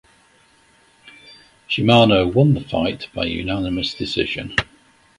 [1.69, 4.55] Shimano won the fight by unanimous decision.